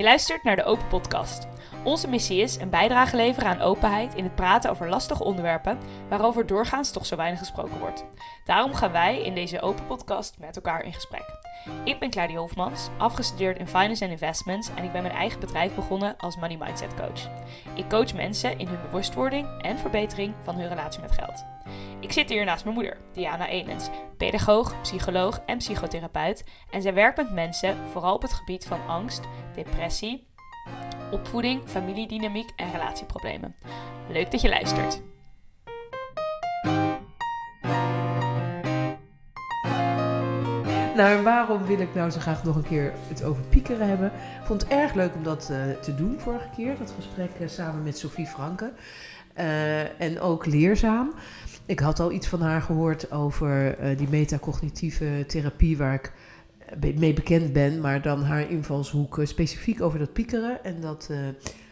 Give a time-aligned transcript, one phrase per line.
[0.00, 1.48] Je luistert naar de Open Podcast.
[1.84, 5.78] Onze missie is een bijdrage leveren aan openheid in het praten over lastige onderwerpen
[6.08, 8.04] waarover doorgaans toch zo weinig gesproken wordt.
[8.44, 11.39] Daarom gaan wij in deze Open Podcast met elkaar in gesprek.
[11.84, 15.74] Ik ben Claudie Hofmans, afgestudeerd in Finance en Investments en ik ben mijn eigen bedrijf
[15.74, 17.28] begonnen als Money Mindset Coach.
[17.74, 21.44] Ik coach mensen in hun bewustwording en verbetering van hun relatie met geld.
[22.00, 26.44] Ik zit hier naast mijn moeder, Diana Enens, pedagoog, psycholoog en psychotherapeut.
[26.70, 29.22] En zij werkt met mensen vooral op het gebied van angst,
[29.54, 30.26] depressie,
[31.10, 33.56] opvoeding, familiedynamiek en relatieproblemen.
[34.08, 35.02] Leuk dat je luistert.
[40.96, 44.06] Nou, en waarom wil ik nou zo graag nog een keer het over piekeren hebben?
[44.40, 47.48] Ik vond het erg leuk om dat uh, te doen vorige keer, dat gesprek uh,
[47.48, 48.72] samen met Sophie Franke.
[49.38, 51.12] Uh, en ook leerzaam.
[51.66, 56.12] Ik had al iets van haar gehoord over die metacognitieve therapie waar ik
[56.98, 61.10] mee bekend ben, maar dan haar invalshoek specifiek over dat piekeren en dat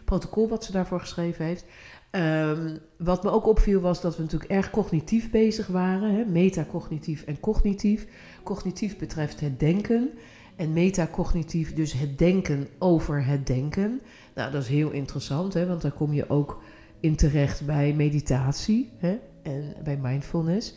[0.04, 1.64] protocol wat ze daarvoor geschreven heeft.
[2.10, 6.14] Um, wat me ook opviel was dat we natuurlijk erg cognitief bezig waren.
[6.14, 6.24] Hè?
[6.24, 8.06] Metacognitief en cognitief.
[8.42, 10.10] Cognitief betreft het denken.
[10.56, 14.00] En metacognitief dus het denken over het denken.
[14.34, 15.66] Nou, dat is heel interessant, hè?
[15.66, 16.62] want daar kom je ook
[17.00, 19.18] in terecht bij meditatie hè?
[19.42, 20.74] en bij mindfulness.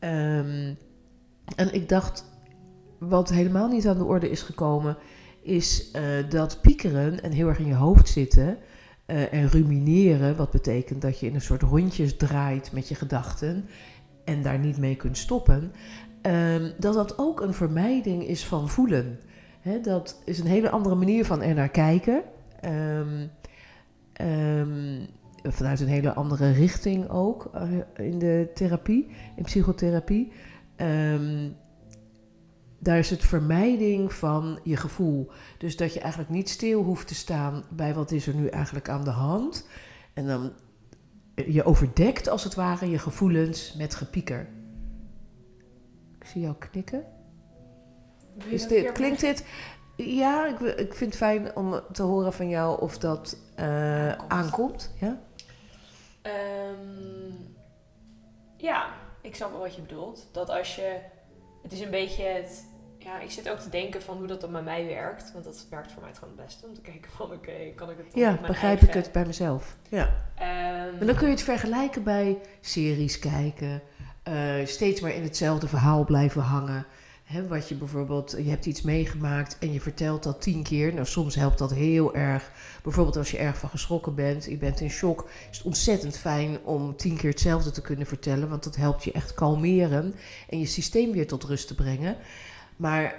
[0.00, 0.76] Um,
[1.56, 2.24] en ik dacht,
[2.98, 4.96] wat helemaal niet aan de orde is gekomen,
[5.42, 8.58] is uh, dat piekeren en heel erg in je hoofd zitten
[9.06, 13.64] uh, en rumineren, wat betekent dat je in een soort rondjes draait met je gedachten
[14.24, 15.72] en daar niet mee kunt stoppen,
[16.22, 19.20] um, dat dat ook een vermijding is van voelen.
[19.82, 22.22] Dat is een hele andere manier van er naar kijken.
[22.64, 23.30] Um,
[24.26, 25.06] um,
[25.42, 30.32] vanuit een hele andere richting ook uh, in de therapie, in psychotherapie.
[32.84, 35.30] Daar is het vermijding van je gevoel.
[35.58, 38.88] Dus dat je eigenlijk niet stil hoeft te staan bij wat is er nu eigenlijk
[38.88, 39.66] aan de hand.
[40.12, 40.52] En dan
[41.34, 44.48] je overdekt als het ware je gevoelens met gepieker.
[46.18, 47.04] Ik zie jou knikken.
[48.48, 49.46] Is dit, klinkt dit?
[49.96, 54.32] Ja, ik, ik vind het fijn om te horen van jou of dat uh, aankomt.
[54.32, 54.92] aankomt.
[55.00, 55.20] Ja?
[56.22, 57.54] Um,
[58.56, 60.28] ja, ik snap wel wat je bedoelt.
[60.32, 60.98] Dat als je.
[61.62, 62.64] Het is een beetje het
[63.04, 65.32] ja, ik zit ook te denken van hoe dat dan bij mij werkt.
[65.32, 66.66] Want dat werkt voor mij het gewoon het beste.
[66.66, 68.88] Om te kijken van oké, okay, kan ik het Ja, begrijp eigen...
[68.88, 69.76] ik het bij mezelf.
[69.88, 70.04] Ja.
[70.38, 73.82] Um, en dan kun je het vergelijken bij series kijken.
[74.28, 76.86] Uh, steeds maar in hetzelfde verhaal blijven hangen.
[77.24, 80.94] He, wat je bijvoorbeeld, je hebt iets meegemaakt en je vertelt dat tien keer.
[80.94, 82.50] Nou, soms helpt dat heel erg.
[82.82, 86.58] Bijvoorbeeld als je erg van geschrokken bent, je bent in shock, is het ontzettend fijn
[86.64, 88.48] om tien keer hetzelfde te kunnen vertellen.
[88.48, 90.14] Want dat helpt je echt kalmeren
[90.48, 92.16] en je systeem weer tot rust te brengen.
[92.76, 93.14] Maar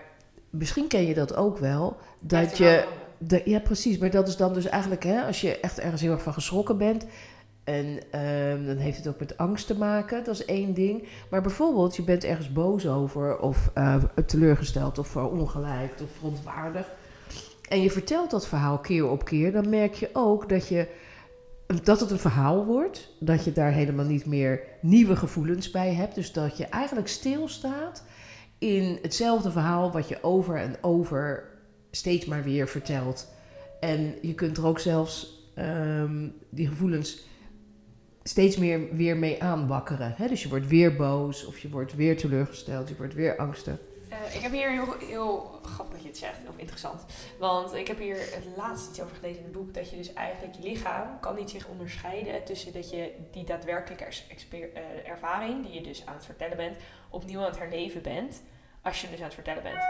[0.49, 1.97] misschien ken je dat ook wel.
[2.19, 2.85] Dat je.
[3.17, 3.97] De, ja, precies.
[3.97, 6.77] Maar dat is dan dus eigenlijk, hè, als je echt ergens heel erg van geschrokken
[6.77, 7.05] bent.
[7.63, 10.23] En um, dan heeft het ook met angst te maken.
[10.23, 11.07] Dat is één ding.
[11.29, 13.95] Maar bijvoorbeeld, je bent ergens boos over, of uh,
[14.25, 16.89] teleurgesteld, of verongelijkt, of verontwaardigd.
[17.69, 19.51] En je vertelt dat verhaal keer op keer.
[19.51, 20.87] Dan merk je ook dat, je,
[21.83, 23.09] dat het een verhaal wordt.
[23.19, 26.15] Dat je daar helemaal niet meer nieuwe gevoelens bij hebt.
[26.15, 28.03] Dus dat je eigenlijk stilstaat
[28.65, 31.43] in hetzelfde verhaal wat je over en over
[31.91, 33.27] steeds maar weer vertelt.
[33.79, 37.27] En je kunt er ook zelfs um, die gevoelens
[38.23, 40.13] steeds meer weer mee aanwakkeren.
[40.17, 40.27] Hè?
[40.27, 43.77] Dus je wordt weer boos of je wordt weer teleurgesteld, je wordt weer angstig.
[44.15, 47.05] Uh, ik heb hier heel, heel grappig dat je het zegt, of interessant.
[47.39, 49.73] Want ik heb hier het laatst iets over gelezen in het boek.
[49.73, 54.05] Dat je dus eigenlijk je lichaam kan niet zich onderscheiden tussen dat je die daadwerkelijke
[54.51, 56.77] uh, ervaring, die je dus aan het vertellen bent,
[57.09, 58.41] opnieuw aan het herleven bent.
[58.81, 59.83] Als je dus aan het vertellen bent.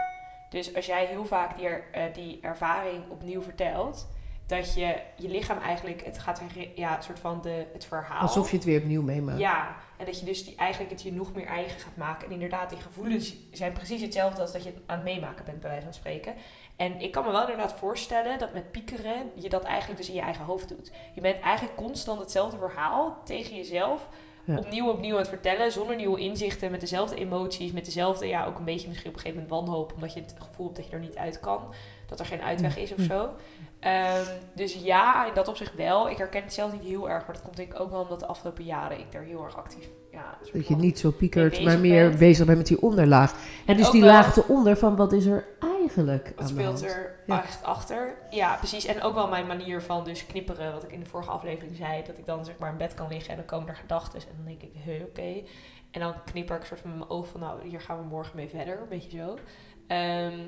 [0.50, 1.70] Dus als jij heel vaak die,
[2.12, 4.06] die ervaring opnieuw vertelt,
[4.46, 6.40] dat je je lichaam eigenlijk, het gaat
[6.74, 8.20] ja, soort van de, het verhaal.
[8.20, 9.38] Alsof je het weer opnieuw meemaakt.
[9.38, 12.26] Ja, en dat je dus die, eigenlijk het je nog meer eigen gaat maken.
[12.26, 15.70] En inderdaad, die gevoelens zijn precies hetzelfde als dat je aan het meemaken bent, bij
[15.70, 16.34] wijze van spreken.
[16.76, 20.14] En ik kan me wel inderdaad voorstellen dat met piekeren je dat eigenlijk dus in
[20.14, 20.92] je eigen hoofd doet.
[21.14, 24.08] Je bent eigenlijk constant hetzelfde verhaal tegen jezelf
[24.46, 24.56] ja.
[24.56, 25.72] opnieuw opnieuw aan het vertellen.
[25.72, 29.22] Zonder nieuwe inzichten, met dezelfde emoties, met dezelfde, ja, ook een beetje misschien op een
[29.22, 29.92] gegeven moment wanhoop.
[29.94, 31.60] Omdat je het gevoel hebt dat je er niet uit kan.
[32.06, 33.22] Dat er geen uitweg is of zo.
[33.22, 36.10] Um, dus ja, in dat opzicht wel.
[36.10, 37.26] Ik herken het zelf niet heel erg.
[37.26, 39.56] Maar dat komt denk ik ook wel omdat de afgelopen jaren ik daar heel erg
[39.56, 39.88] actief...
[40.12, 42.18] Ja, dat je niet zo piekert, maar meer bent.
[42.18, 43.32] bezig bent met die onderlaag.
[43.32, 45.46] En, en dus die laag eronder van wat is er
[45.86, 47.42] eigenlijk Wat speelt er ja.
[47.42, 48.16] echt achter?
[48.30, 48.84] Ja, precies.
[48.84, 50.72] En ook wel mijn manier van dus knipperen.
[50.72, 52.02] Wat ik in de vorige aflevering zei.
[52.04, 54.20] Dat ik dan zeg maar in bed kan liggen en dan komen er gedachten.
[54.20, 55.04] En dan denk ik, oké.
[55.04, 55.46] Okay.
[55.90, 58.36] En dan knipper ik soort van met mijn oog van, nou, hier gaan we morgen
[58.36, 58.80] mee verder.
[58.80, 59.38] Een beetje zo.
[59.86, 60.40] Ehm,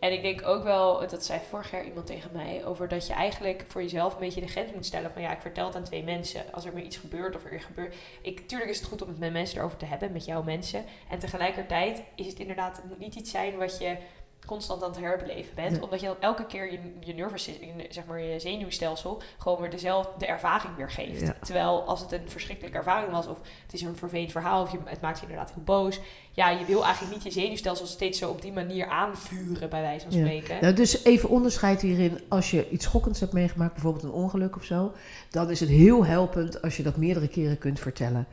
[0.00, 3.12] en ik denk ook wel, dat zei vorig jaar iemand tegen mij, over dat je
[3.12, 5.84] eigenlijk voor jezelf een beetje de grens moet stellen van ja, ik vertel het aan
[5.84, 6.52] twee mensen.
[6.52, 7.94] Als er me iets gebeurt of er gebeurt.
[8.22, 10.84] Ik, tuurlijk is het goed om het met mensen erover te hebben, met jouw mensen.
[11.10, 13.96] En tegelijkertijd is het inderdaad, het moet niet iets zijn wat je
[14.46, 15.80] constant aan het herbeleven bent.
[15.80, 17.50] Omdat je dan elke keer je, je nervous,
[17.88, 21.32] zeg maar je zenuwstelsel, gewoon weer dezelfde ervaring weer geeft.
[21.44, 24.78] Terwijl als het een verschrikkelijke ervaring was, of het is een vervelend verhaal, of je,
[24.84, 26.00] het maakt je inderdaad heel boos.
[26.32, 30.06] Ja, je wil eigenlijk niet je zenuwstelsel steeds zo op die manier aanvuren, bij wijze
[30.08, 30.58] van spreken.
[30.60, 32.20] Nou, dus even onderscheid hierin.
[32.28, 34.92] Als je iets schokkends hebt meegemaakt, bijvoorbeeld een ongeluk of zo,
[35.30, 38.26] dan is het heel helpend als je dat meerdere keren kunt vertellen.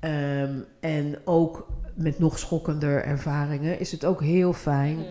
[0.00, 4.96] Ehm, en ook met nog schokkender ervaringen is het ook heel fijn.
[4.96, 5.06] Mm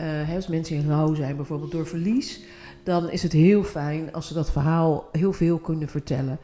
[0.00, 2.40] uh, als mensen in rouw zijn, bijvoorbeeld door verlies,
[2.84, 6.38] dan is het heel fijn als ze dat verhaal heel veel kunnen vertellen.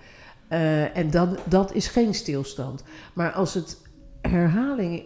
[0.50, 2.84] Uh, en dan, dat is geen stilstand.
[3.12, 3.78] Maar als het
[4.20, 5.04] herhaling,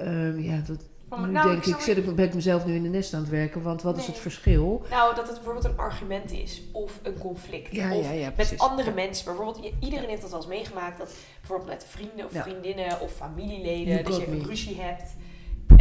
[0.00, 0.78] uh, ja, dat,
[1.18, 3.30] nu nou, denk ik, ik zit, ben ik mezelf nu in de nest aan het
[3.30, 4.84] werken, want wat is het verschil?
[4.90, 7.74] Nou, dat het bijvoorbeeld een argument is of een conflict.
[7.74, 9.24] Ja, of ja, ja, met andere mensen.
[9.24, 14.04] Bijvoorbeeld, iedereen heeft dat wel eens meegemaakt, dat bijvoorbeeld met vrienden of vriendinnen of familieleden,
[14.04, 15.16] dat je een ruzie hebt.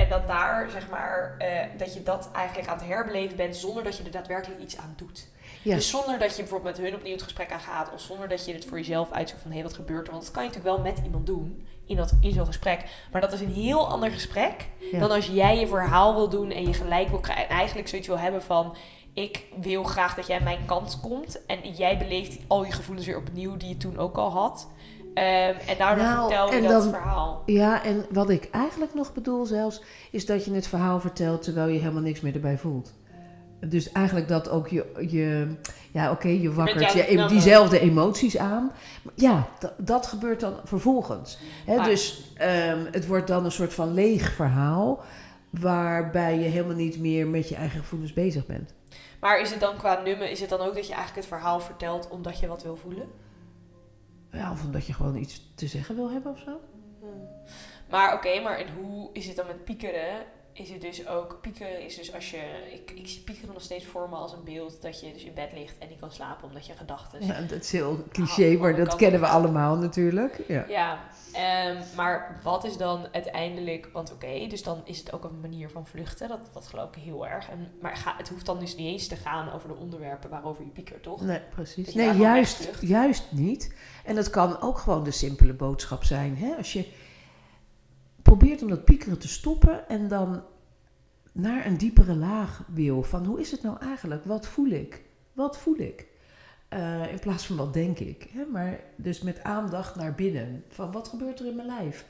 [0.05, 1.47] En dat daar, zeg maar, uh,
[1.77, 4.93] dat je dat eigenlijk aan het herbeleven bent zonder dat je er daadwerkelijk iets aan
[4.95, 5.27] doet.
[5.61, 5.75] Ja.
[5.75, 7.93] Dus zonder dat je bijvoorbeeld met hun opnieuw het gesprek aangaat.
[7.93, 10.11] Of zonder dat je het voor jezelf uitzoekt van hé, hey, wat gebeurt er?
[10.11, 12.83] Want dat kan je natuurlijk wel met iemand doen in, dat, in zo'n gesprek.
[13.11, 16.67] Maar dat is een heel ander gesprek dan als jij je verhaal wil doen en
[16.67, 17.49] je gelijk wil krijgen.
[17.49, 18.75] En eigenlijk zoiets wil hebben van
[19.13, 21.45] ik wil graag dat jij mijn kant komt.
[21.45, 24.67] En jij beleeft al je gevoelens weer opnieuw die je toen ook al had.
[25.17, 25.23] Um,
[25.67, 27.43] en daardoor nou, vertel je dat verhaal.
[27.45, 29.81] Ja, en wat ik eigenlijk nog bedoel zelfs,
[30.11, 32.93] is dat je het verhaal vertelt terwijl je helemaal niks meer erbij voelt.
[33.59, 35.47] Dus eigenlijk dat ook je, je
[35.91, 38.71] ja oké, je wakkert je, diezelfde emoties aan.
[39.13, 39.47] Ja,
[39.77, 41.37] dat gebeurt dan vervolgens.
[41.65, 41.83] Hè?
[41.83, 45.03] Dus um, het wordt dan een soort van leeg verhaal,
[45.49, 48.73] waarbij je helemaal niet meer met je eigen gevoelens bezig bent.
[49.19, 51.59] Maar is het dan qua nummer, is het dan ook dat je eigenlijk het verhaal
[51.59, 53.07] vertelt omdat je wat wil voelen?
[54.35, 56.59] Ja, of omdat je gewoon iets te zeggen wil hebben of zo.
[57.89, 60.25] Maar oké, maar en hoe is het dan met piekeren?
[60.57, 62.37] Is het dus ook, piekeren is dus als je,
[62.73, 65.33] ik, ik zie piekeren nog steeds voor me als een beeld dat je dus in
[65.33, 67.25] bed ligt en niet kan slapen omdat je gedachten...
[67.25, 70.41] Ja, dat is heel cliché, maar dat kennen we allemaal natuurlijk.
[70.47, 70.99] Ja, ja
[71.69, 75.69] um, maar wat is dan uiteindelijk, want oké, dus dan is het ook een manier
[75.69, 77.49] van vluchten, dat, dat geloof ik heel erg.
[77.49, 80.63] En, maar ga, het hoeft dan dus niet eens te gaan over de onderwerpen waarover
[80.63, 81.21] je piekert, toch?
[81.21, 81.93] Nee, precies.
[81.93, 83.75] Nee, juist, juist niet.
[84.03, 86.37] En het kan ook gewoon de simpele boodschap zijn.
[86.37, 86.55] Hè?
[86.55, 86.87] Als je
[88.25, 90.43] probeert om dat piekeren te stoppen en dan
[91.31, 93.03] naar een diepere laag wil.
[93.03, 94.23] Van hoe is het nou eigenlijk?
[94.23, 95.03] Wat voel ik?
[95.33, 96.07] Wat voel ik?
[96.69, 98.29] Uh, in plaats van wat denk ik.
[98.31, 98.45] Hè?
[98.45, 100.63] Maar dus met aandacht naar binnen.
[100.67, 102.05] Van wat gebeurt er in mijn lijf?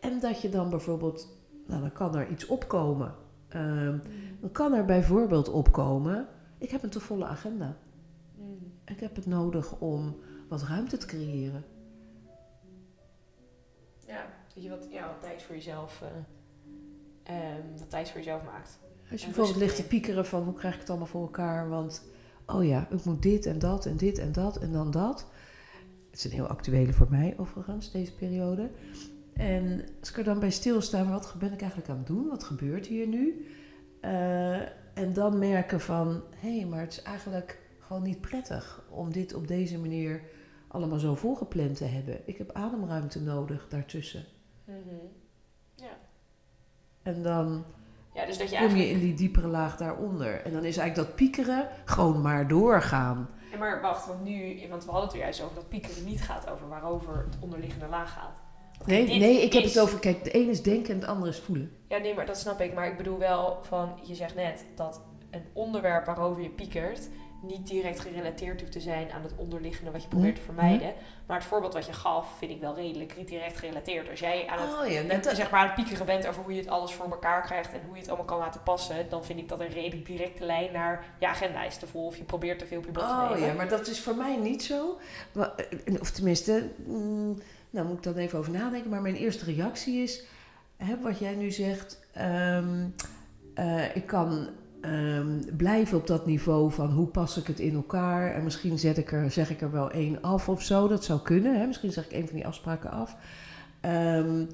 [0.00, 3.14] En dat je dan bijvoorbeeld, nou dan kan er iets opkomen.
[3.56, 3.94] Uh,
[4.40, 6.28] dan kan er bijvoorbeeld opkomen,
[6.58, 7.76] ik heb een te volle agenda.
[8.34, 8.72] Mm.
[8.84, 10.16] Ik heb het nodig om
[10.48, 11.64] wat ruimte te creëren.
[14.06, 16.02] Ja, dat je wat, ja, wat tijd voor jezelf,
[17.30, 17.36] uh,
[17.78, 18.78] wat tijd voor jezelf maakt.
[19.10, 22.04] Als je bijvoorbeeld ligt te piekeren van hoe krijg ik het allemaal voor elkaar, want
[22.46, 25.26] oh ja, ik moet dit en dat en dit en dat en dan dat.
[26.10, 28.70] Het is een heel actuele voor mij overigens, deze periode.
[29.32, 32.28] En als ik er dan bij stilsta, wat ben ik eigenlijk aan het doen?
[32.28, 33.46] Wat gebeurt hier nu?
[34.00, 34.60] Uh,
[34.94, 39.34] en dan merken van, hé, hey, maar het is eigenlijk gewoon niet prettig om dit
[39.34, 40.22] op deze manier
[40.68, 42.20] allemaal zo volgepland te hebben.
[42.24, 44.24] Ik heb ademruimte nodig daartussen.
[44.68, 45.10] Mm
[45.74, 45.96] Ja.
[47.02, 47.64] En dan
[48.14, 50.42] ja, dus dat je kom je in die diepere laag daaronder.
[50.44, 53.30] En dan is eigenlijk dat piekeren gewoon maar doorgaan.
[53.52, 56.22] En maar wacht, want nu, want we hadden het er juist over dat piekeren niet
[56.22, 58.42] gaat over waarover het onderliggende laag gaat.
[58.86, 61.38] Nee, nee, ik heb het over, kijk, de ene is denken en het andere is
[61.38, 61.72] voelen.
[61.88, 62.74] Ja, nee, maar dat snap ik.
[62.74, 67.08] Maar ik bedoel wel van, je zegt net dat een onderwerp waarover je piekert,
[67.42, 70.92] niet direct gerelateerd hoeft te zijn aan het onderliggende wat je probeert te vermijden.
[71.26, 74.10] Maar het voorbeeld wat je gaf, vind ik wel redelijk niet direct gerelateerd.
[74.10, 76.52] Als jij aan het, oh ja, net, zeg maar aan het piekeren bent over hoe
[76.52, 79.24] je het alles voor elkaar krijgt en hoe je het allemaal kan laten passen, dan
[79.24, 82.24] vind ik dat een redelijk directe lijn naar je agenda is te vol of je
[82.24, 83.32] probeert te veel op je blad te nemen.
[83.32, 84.98] Oh ja, maar dat is voor mij niet zo.
[85.34, 87.38] Eh, of tenminste, mm,
[87.70, 88.90] nou moet ik dan even over nadenken.
[88.90, 90.22] Maar mijn eerste reactie is,
[90.76, 92.94] hè, wat jij nu zegt, um,
[93.58, 94.48] uh, ik kan
[94.80, 98.34] um, blijven op dat niveau van hoe pas ik het in elkaar.
[98.34, 100.88] En misschien zet ik er, zeg ik er wel één af of zo.
[100.88, 101.58] Dat zou kunnen.
[101.58, 101.66] Hè?
[101.66, 103.16] Misschien zeg ik een van die afspraken af.
[103.82, 104.48] Um,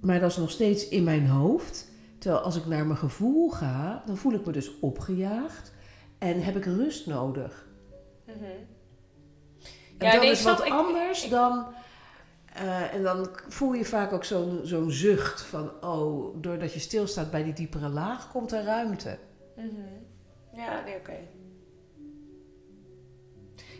[0.00, 1.90] maar dat is nog steeds in mijn hoofd.
[2.18, 5.72] Terwijl als ik naar mijn gevoel ga, dan voel ik me dus opgejaagd.
[6.18, 7.66] En heb ik rust nodig.
[8.26, 8.44] Mm -hmm.
[9.98, 11.66] En ja, dat is wat anders dan
[12.56, 17.30] Eh, en dan voel je vaak ook zo'n zo'n zucht van, oh, doordat je stilstaat
[17.30, 19.18] bij die diepere laag, komt er ruimte.
[19.56, 20.60] Mhm.
[20.60, 21.16] Ja, nee, oké.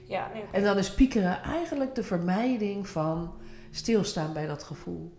[0.05, 0.45] Ja, nee.
[0.53, 3.35] En dan is piekeren eigenlijk de vermijding van
[3.71, 5.13] stilstaan bij dat gevoel.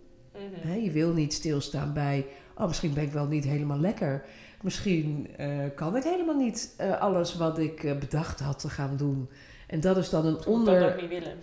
[0.51, 4.25] Hè, je wil niet stilstaan bij, oh, misschien ben ik wel niet helemaal lekker.
[4.61, 8.97] Misschien eh, kan ik helemaal niet eh, alles wat ik eh, bedacht had te gaan
[8.97, 9.29] doen.
[9.67, 10.79] En dat is dan een Dat onder...
[10.79, 11.37] dat ook niet willen.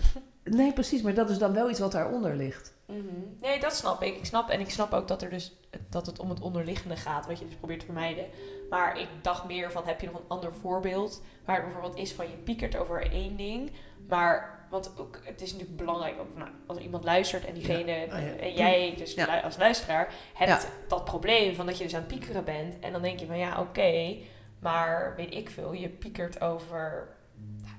[0.45, 2.75] Nee, precies, maar dat is dan wel iets wat daaronder ligt.
[2.87, 2.99] Mhm.
[3.41, 4.17] Nee, dat snap ik.
[4.17, 5.57] Ik snap en ik snap ook dat er dus
[5.91, 8.25] dat het om het onderliggende gaat, wat je dus probeert te vermijden.
[8.71, 12.13] Maar ik dacht meer van heb je nog een ander voorbeeld waar het bijvoorbeeld is
[12.13, 13.71] van je piekert over één ding,
[14.09, 18.05] maar want ook het is natuurlijk belangrijk ook nou, als iemand luistert en diegene Ja.
[18.05, 18.37] Oh, ja.
[18.37, 19.35] en jij dus Ja.
[19.35, 22.93] lu- als luisteraar hebt dat probleem van dat je dus aan het piekeren bent en
[22.93, 24.17] dan denk je van ja oké,
[24.59, 27.09] maar weet ik veel, je piekert over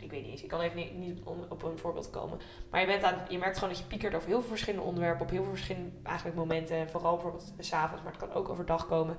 [0.06, 1.20] ik weet niet eens, ik kan even niet,
[1.50, 2.40] op een voorbeeld komen.
[2.70, 5.22] Maar je, bent aan, je merkt gewoon dat je piekert over heel veel verschillende onderwerpen,
[5.22, 6.76] op heel veel verschillende eigenlijk momenten.
[6.78, 9.18] En vooral bijvoorbeeld s'avonds, maar het kan ook overdag komen.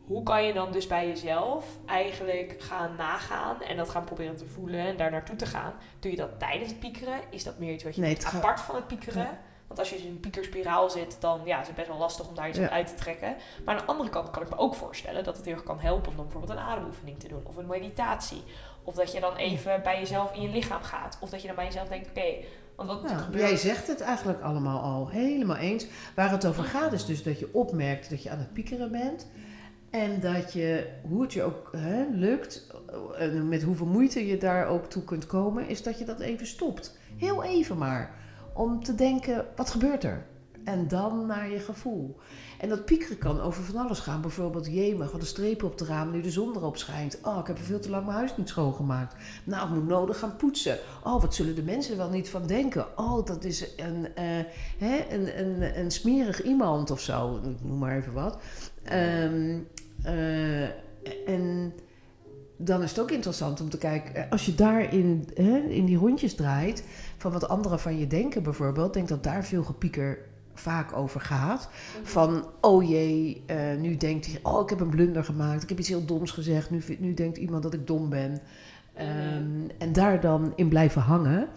[0.00, 4.46] Hoe kan je dan dus bij jezelf eigenlijk gaan nagaan en dat gaan proberen te
[4.46, 5.72] voelen en daar naartoe te gaan?
[5.98, 7.20] Doe je dat tijdens het piekeren?
[7.30, 9.22] Is dat meer iets wat je Nee, doet apart van het piekeren?
[9.22, 9.38] Ja.
[9.66, 12.34] Want als je in een piekerspiraal zit, dan ja, is het best wel lastig om
[12.34, 12.68] daar iets Ja.
[12.70, 13.36] uit te trekken.
[13.64, 15.80] Maar aan de andere kant kan ik me ook voorstellen dat het heel erg kan
[15.80, 18.42] helpen om dan bijvoorbeeld een ademoefening te doen of een meditatie.
[18.88, 21.18] Of dat je dan even bij jezelf in je lichaam gaat.
[21.20, 22.34] Of dat je dan bij jezelf denkt, oké,
[22.76, 23.48] want wat Nou, gebeurt...
[23.48, 25.86] jij zegt het eigenlijk allemaal al helemaal eens.
[26.14, 29.26] Waar het over gaat is dus dat je opmerkt dat je aan het piekeren bent.
[29.90, 32.74] En dat je, hoe het je ook hè, lukt,
[33.18, 36.46] eh, met hoeveel moeite je daar ook toe kunt komen, is dat je dat even
[36.46, 36.98] stopt.
[37.16, 38.14] Heel even maar.
[38.54, 40.26] Om te denken, wat gebeurt er?
[40.68, 42.16] En dan naar je gevoel.
[42.58, 44.20] En dat piekeren kan over van alles gaan.
[44.20, 47.18] Bijvoorbeeld, jemig, wat een streep op de raam nu de zon erop schijnt.
[47.22, 49.14] Oh, ik heb veel te lang mijn huis niet schoongemaakt.
[49.44, 50.78] Nou, ik moet nodig gaan poetsen.
[51.04, 52.98] Oh, wat zullen de mensen wel niet van denken?
[52.98, 54.24] Oh, dat is een, eh,
[54.78, 57.36] hè, een, een, een smerig iemand of zo.
[57.36, 58.38] Ik noem maar even wat.
[58.82, 59.58] Ehm,
[60.02, 60.62] eh,
[61.26, 61.72] en
[62.56, 65.98] dan is het ook interessant om te kijken, eh, als je daarin hè, in die
[65.98, 66.84] rondjes draait,
[67.16, 70.18] van wat anderen van je denken bijvoorbeeld, denk dat daar veel gepieker
[70.58, 71.68] vaak over gaat.
[72.02, 75.78] Van, oh jee, eh, nu denkt hij, oh ik heb een blunder gemaakt, ik heb
[75.78, 78.40] iets heel doms gezegd, nu, nu denkt iemand dat ik dom ben.
[78.94, 81.48] Ehm, en daar dan in blijven hangen,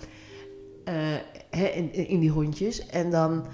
[0.84, 2.86] eh, in, in die rondjes.
[2.86, 3.46] En dan,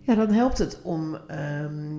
[0.00, 1.98] ja, dan helpt het om ehm,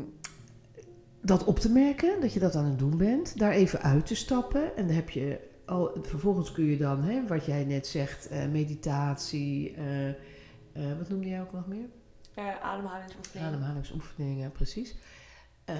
[1.21, 3.39] dat op te merken, dat je dat aan het doen bent.
[3.39, 4.75] Daar even uit te stappen.
[4.77, 8.47] En dan heb je al, vervolgens kun je dan, hè, wat jij net zegt, eh,
[8.47, 9.73] meditatie.
[9.75, 11.87] eh, eh, wat noemde jij ook nog meer?
[12.35, 13.47] Eh, ademhalingsoefening.
[13.47, 14.95] Ademhalingsoefeningen, precies.
[15.65, 15.77] Ehm,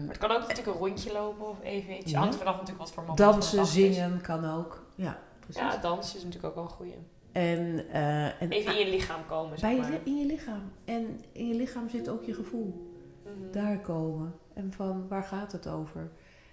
[0.00, 2.10] Maar het kan ook natuurlijk een rondje lopen of even iets.
[2.10, 2.18] Ja.
[2.18, 3.72] Hangt vanaf natuurlijk wat voor de dansen, is.
[3.72, 4.86] zingen kan ook.
[4.94, 5.62] Ja, precies.
[5.62, 6.94] Ja, dansen is natuurlijk ook wel een goeie.
[7.32, 9.98] En, eh, en Even in je lichaam komen, zeg bij maar.
[10.04, 10.72] in je lichaam.
[10.84, 12.92] En in je lichaam zit ook je gevoel.
[13.24, 13.50] Mhm.
[13.52, 14.34] Daar komen.
[14.54, 16.10] En van waar gaat het over?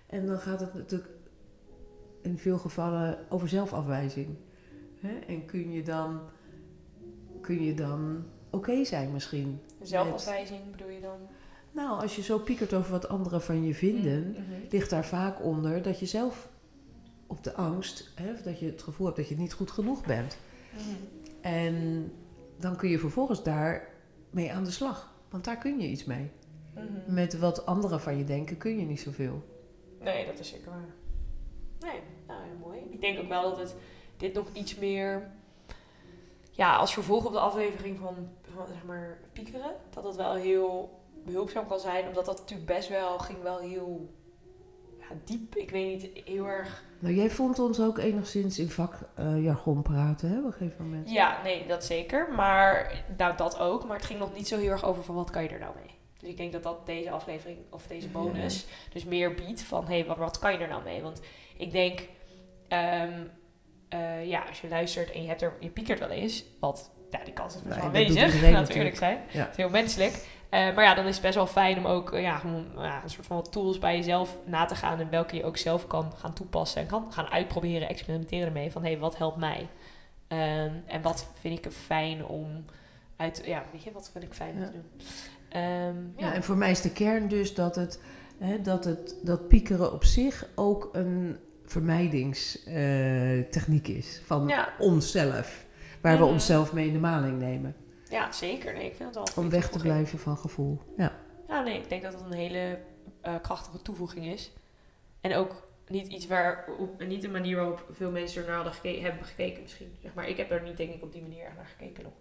[0.08, 1.10] En dan gaat het natuurlijk
[2.22, 4.36] in veel gevallen over zelfafwijzing.
[5.00, 5.20] Hè?
[5.28, 6.20] En kun je dan,
[7.42, 9.60] kun je dan oké zijn misschien?
[9.82, 11.18] Zelfafwijzing bedoel je dan?
[11.72, 14.42] Nou, als je zo piekert over wat anderen van je vinden, Mhm.
[14.70, 16.50] ligt daar vaak onder dat je zelf
[17.28, 20.38] op de angst, hè, dat je het gevoel hebt dat je niet goed genoeg bent.
[20.74, 20.84] Mhm.
[21.42, 22.12] En
[22.60, 23.90] dan kun je vervolgens daar
[24.30, 25.14] mee aan de slag.
[25.30, 26.30] Want daar kun je iets mee.
[26.76, 27.14] Mhm.
[27.14, 29.44] Met wat anderen van je denken kun je niet zoveel.
[30.02, 30.94] Nee, dat is zeker waar.
[31.80, 32.80] Nee, nou heel mooi.
[32.90, 33.76] Ik denk ook wel dat het
[34.18, 35.32] dit nog iets meer,
[36.56, 38.16] ja, als vervolg op de aflevering van,
[38.56, 42.90] van zeg maar, piekeren, dat het wel heel behulpzaam kan zijn, omdat dat natuurlijk best
[42.90, 44.14] wel, ging wel heel
[45.00, 45.56] ja, diep.
[45.56, 46.84] Ik weet niet, heel erg...
[47.00, 51.12] Nou, jij vond ons ook enigszins in vakjargon praten, hè, op een gegeven moment.
[51.12, 52.34] Ja, nee, dat zeker.
[52.34, 53.86] Maar, nou, dat ook.
[53.86, 55.76] Maar het ging nog niet zo heel erg over van wat kan je er nou
[55.76, 55.94] mee.
[56.20, 59.98] Dus ik denk dat dat deze aflevering, of deze bonus, dus meer biedt van, hé,
[59.98, 61.02] hey, wat, wat kan je er nou mee?
[61.02, 61.22] Want
[61.58, 62.08] ik denk,
[62.68, 63.24] ehm,
[63.90, 67.20] eh, ja, als je luistert en je, hebt er, je piekert wel eens, wat, ja,
[67.24, 69.20] die kans is best wel aanwezig, iedereen laten we eerlijk zijn.
[69.32, 69.50] Ja.
[69.50, 70.28] Is heel menselijk.
[70.50, 73.04] Eh, maar ja, dan is het best wel fijn om ook eh, ja, gewoon, ja,
[73.04, 76.12] een soort van tools bij jezelf na te gaan en welke je ook zelf kan
[76.18, 79.68] gaan toepassen en kan gaan uitproberen, experimenteren ermee van hé, hey, wat helpt mij?
[80.28, 82.66] Ehm, en wat vind ik fijn om
[83.16, 84.66] uit, ja, weet je, wat vind ik fijn om Ja.
[84.66, 84.86] te doen?
[85.50, 86.34] Ehm, Ja, ja.
[86.34, 88.02] en voor mij is de kern dus dat het,
[88.40, 94.74] hè, dat, het dat piekeren op zich ook een vermijdingstechniek is van Ja.
[94.80, 95.66] onszelf.
[96.02, 96.32] Waar we Mhm.
[96.34, 97.76] onszelf mee in de maling nemen.
[98.10, 98.74] ja, zeker.
[98.74, 100.82] Nee, ik vind het een Om weg te blijven van gevoel.
[100.98, 101.12] Ja.
[101.48, 102.80] Ja, nee, ik denk dat het een hele
[103.22, 104.52] eh, krachtige toevoeging is.
[105.22, 109.02] En ook niet iets waar, op, niet de manier waarop veel mensen er naar hadden
[109.02, 109.96] hebben gekeken misschien.
[110.02, 112.14] Zeg maar, ik heb er niet denk ik op die manier naar gekeken nog.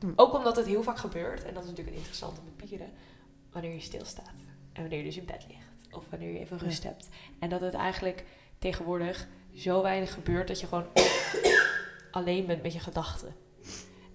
[0.00, 0.12] Hm.
[0.16, 2.88] Ook omdat het heel vaak gebeurt, en dat is natuurlijk het interessante met piekeren,
[3.52, 4.32] wanneer je stilstaat.
[4.72, 5.73] En wanneer je dus in bed ligt.
[5.96, 7.08] Of wanneer je even rust hebt.
[7.38, 8.24] En dat het eigenlijk
[8.58, 10.86] tegenwoordig zo weinig gebeurt dat je gewoon
[12.10, 13.34] alleen bent met je gedachten.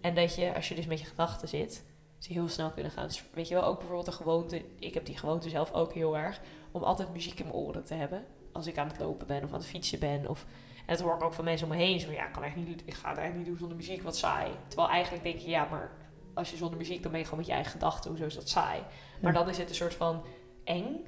[0.02, 1.84] En dat je, als je dus met je gedachten zit,
[2.18, 3.08] ze heel snel kunnen gaan.
[3.08, 6.18] Dus weet je wel, ook bijvoorbeeld de gewoonte, ik heb die gewoonte zelf ook heel
[6.18, 8.26] erg, om altijd muziek in mijn oren te hebben.
[8.52, 10.30] Als ik aan het lopen ben of aan het fietsen ben.
[10.30, 10.46] Of,
[10.86, 12.00] en dat hoor ik ook van mensen om me heen.
[12.00, 14.18] Zo, ja, ik, kan echt niet, ik ga het eigenlijk niet doen zonder muziek, wat
[14.18, 14.52] saai.
[14.68, 15.92] Terwijl eigenlijk denk je, ja, maar
[16.34, 18.10] als je zonder muziek, dan ben je gewoon met je eigen gedachten.
[18.10, 18.82] Hoezo is dat saai?
[19.22, 20.24] Maar dan is het een soort van
[20.64, 21.06] eng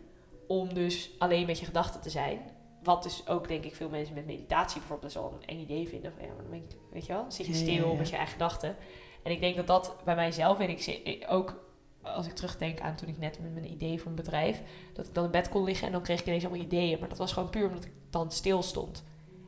[0.52, 2.40] om dus alleen met je gedachten te zijn.
[2.84, 6.12] Wat dus ook, denk ik, veel mensen met meditatie bijvoorbeeld wel een eng idee vinden.
[6.12, 7.98] Van, ja, maar dan ben ik, weet je wel, zit je ja, stil ja.
[7.98, 8.76] met je eigen gedachten.
[9.24, 11.70] En ik denk dat dat bij mijzelf, en ik ik ook
[12.02, 14.62] als ik terugdenk aan toen ik net met mijn idee voor een bedrijf,
[14.94, 17.00] dat ik dan in bed kon liggen en dan kreeg ik ineens allemaal ideeën.
[17.00, 19.04] Maar dat was gewoon puur omdat ik dan stil stond.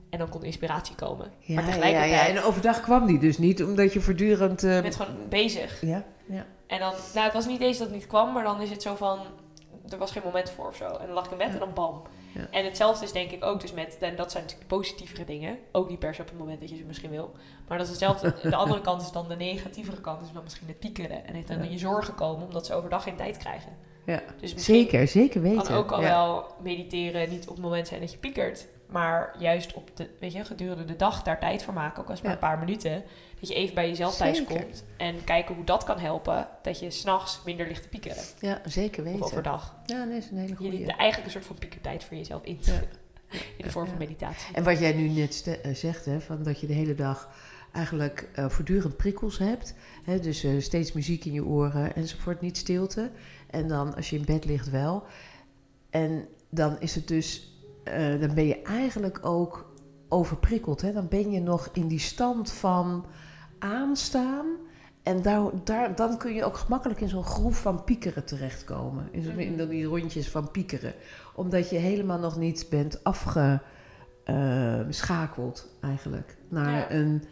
[0.09, 1.31] En dan kon inspiratie komen.
[1.39, 4.63] Ja, maar tegelijkertijd ja, en overdag kwam die dus niet, omdat je voortdurend...
[4.63, 5.81] eh, ben je gewoon bezig.
[5.81, 6.45] ja, ja.
[6.67, 8.81] En dan, nou, het was niet eens dat het niet kwam, maar dan is het
[8.81, 9.19] zo van,
[9.89, 10.85] er was geen moment voor of zo.
[10.85, 11.53] En dan lag ik in bed Ja.
[11.53, 12.01] en dan bam.
[12.33, 12.47] Ja.
[12.51, 15.57] En hetzelfde is denk ik ook dus met, en dat zijn natuurlijk de positievere dingen.
[15.71, 17.31] Ook niet per se op het moment dat je ze misschien wil.
[17.67, 18.35] Maar dat is hetzelfde.
[18.49, 21.27] De andere kant is dan de negatievere kant, is dan misschien het piekeren.
[21.27, 23.77] En het dan in je zorgen komen, omdat ze overdag geen tijd krijgen.
[24.05, 24.21] ja.
[24.39, 25.63] Dus Zeker, zeker weten.
[25.63, 28.67] kan ook al wel mediteren niet op het moment zijn dat je piekert.
[28.87, 32.01] Maar juist op de, weet je, gedurende de dag daar tijd voor maken.
[32.03, 32.37] Ook als maar Ja.
[32.37, 33.03] een paar minuten.
[33.39, 34.55] Dat je even bij jezelf thuis Zeker.
[34.61, 34.83] komt.
[34.97, 36.47] En kijken hoe dat kan helpen.
[36.61, 38.23] Dat je s'nachts minder ligt te piekeren.
[38.39, 39.25] Ja, zeker Of weten.
[39.25, 39.75] overdag.
[39.85, 40.77] Ja, dat is een hele Je goede.
[40.77, 42.79] de, eigenlijk een soort van piekertijd voor jezelf in Ja.
[43.57, 44.55] In de vorm van meditatie.
[44.55, 47.29] En wat jij nu net eh, zegt, hè, van dat je de hele dag
[47.71, 49.73] eigenlijk eh, voortdurend prikkels hebt.
[50.03, 53.11] Hè, dus eh, steeds muziek in je oren enzovoort, niet stilte.
[53.49, 55.03] En dan als je in bed ligt wel.
[55.89, 57.52] En dan is het dus,
[57.83, 59.71] eh, dan ben je eigenlijk ook
[60.09, 60.81] overprikkeld.
[60.81, 60.93] Hè?
[60.93, 63.05] Dan ben je nog in die stand van
[63.59, 64.45] aanstaan.
[65.03, 69.07] En daar, daar, dan kun je ook gemakkelijk in zo'n groef van piekeren terechtkomen.
[69.11, 70.93] In, zo'n- in die rondjes van piekeren.
[71.35, 76.37] Omdat je helemaal nog niet bent afgeschakeld eigenlijk.
[76.49, 76.91] Naar Ja.
[76.91, 77.23] een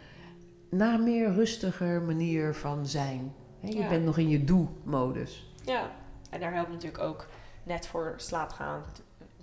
[0.70, 3.34] naar meer rustiger manier van zijn.
[3.60, 3.90] Je Ja.
[3.90, 5.54] bent nog in je doe-modus.
[5.66, 5.90] Ja.
[6.30, 7.26] En daar helpt natuurlijk ook
[7.64, 8.82] net voor slaap gaan.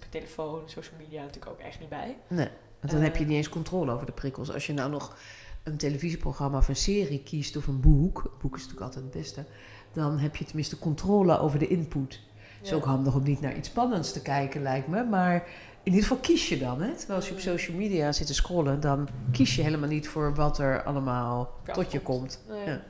[0.05, 2.17] Op telefoon, social media natuurlijk ook echt niet bij.
[2.29, 2.49] Nee,
[2.81, 3.07] want dan Eh.
[3.07, 4.53] heb je niet eens controle over de prikkels.
[4.53, 5.17] Als je nou nog
[5.63, 9.13] een televisieprogramma of een serie kiest of een boek, een boek is natuurlijk altijd het
[9.23, 9.45] beste,
[9.93, 12.13] dan heb je tenminste controle over de input.
[12.13, 12.77] Het is Ja.
[12.77, 15.05] ook handig om niet naar iets spannends te kijken, lijkt me.
[15.05, 15.35] Maar
[15.83, 16.81] in ieder geval kies je dan.
[16.83, 16.95] Hè?
[16.95, 17.45] Terwijl als je op Mm.
[17.45, 21.93] social media zit te scrollen, dan kies je helemaal niet voor wat er allemaal tot
[21.93, 22.43] je komt.
[22.49, 22.65] Nee.
[22.67, 22.81] Ja.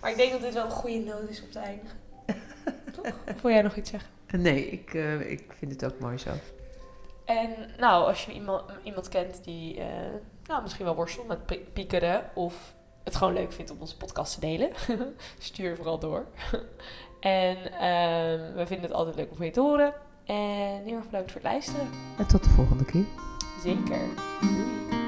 [0.00, 1.96] Maar ik denk dat dit wel een goede noot is om te eindigen.
[2.92, 3.04] Toch?
[3.34, 4.10] Of wil jij nog iets zeggen?
[4.26, 6.30] Nee, ik, eh, ik vind het ook mooi zo.
[7.24, 9.86] En nou, als je iemand, iemand kent die eh,
[10.46, 12.74] nou, misschien wel worstelt met pi- piekeren of
[13.04, 14.70] het gewoon leuk vindt om onze podcast te delen,
[15.38, 16.26] stuur vooral door.
[17.20, 19.94] en ehm, we vinden het altijd leuk om van je te horen.
[20.24, 21.88] En heel erg bedankt voor het luisteren.
[22.18, 23.04] En tot de volgende keer.
[23.62, 23.98] Zeker.
[24.40, 25.01] Doei.